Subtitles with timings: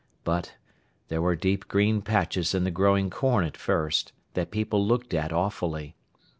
[0.23, 0.55] But,
[1.09, 5.31] there were deep green patches in the growing corn at first, that people looked at
[5.31, 5.95] awfully.